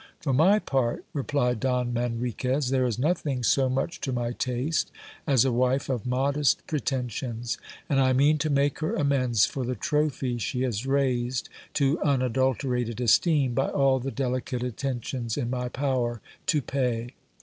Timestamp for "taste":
4.31-4.91